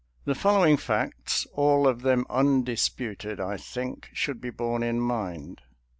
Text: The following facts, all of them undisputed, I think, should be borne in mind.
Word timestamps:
The 0.25 0.33
following 0.33 0.77
facts, 0.77 1.45
all 1.53 1.87
of 1.87 2.01
them 2.01 2.25
undisputed, 2.27 3.39
I 3.39 3.57
think, 3.57 4.09
should 4.13 4.41
be 4.41 4.49
borne 4.49 4.81
in 4.81 4.99
mind. 4.99 5.61